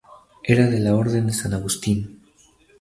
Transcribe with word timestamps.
Era 0.45 0.65
de 0.65 0.79
la 0.79 0.95
Orden 0.95 1.27
de 1.27 1.31
San 1.33 1.53
Agustín. 1.53 2.23